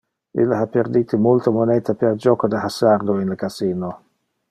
[0.43, 3.97] Ille ha perdite multe moneta per joco de hasardo in le casino.